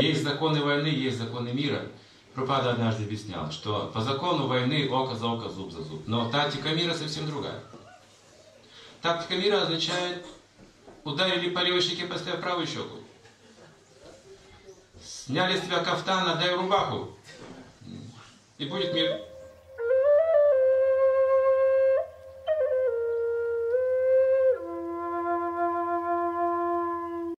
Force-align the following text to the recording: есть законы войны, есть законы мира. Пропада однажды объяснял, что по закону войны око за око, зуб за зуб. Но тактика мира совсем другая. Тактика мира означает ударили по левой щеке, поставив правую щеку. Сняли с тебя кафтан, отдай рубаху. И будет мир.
есть 0.00 0.22
законы 0.22 0.62
войны, 0.62 0.86
есть 0.86 1.18
законы 1.18 1.50
мира. 1.50 1.82
Пропада 2.34 2.72
однажды 2.72 3.04
объяснял, 3.04 3.50
что 3.52 3.90
по 3.94 4.00
закону 4.00 4.46
войны 4.46 4.88
око 4.90 5.14
за 5.14 5.26
око, 5.28 5.48
зуб 5.48 5.72
за 5.72 5.82
зуб. 5.82 6.02
Но 6.06 6.30
тактика 6.30 6.70
мира 6.70 6.94
совсем 6.94 7.26
другая. 7.26 7.60
Тактика 9.00 9.36
мира 9.36 9.62
означает 9.62 10.26
ударили 11.04 11.50
по 11.50 11.60
левой 11.60 11.80
щеке, 11.80 12.06
поставив 12.06 12.40
правую 12.40 12.66
щеку. 12.66 12.98
Сняли 15.02 15.58
с 15.58 15.62
тебя 15.62 15.82
кафтан, 15.84 16.28
отдай 16.28 16.54
рубаху. 16.54 17.16
И 18.58 18.64
будет 18.66 18.94
мир. 18.94 19.20